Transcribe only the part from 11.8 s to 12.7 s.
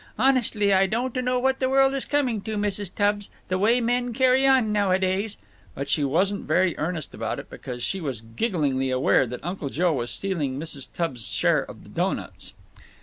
the doughnuts.